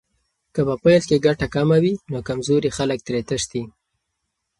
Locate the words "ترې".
3.07-3.21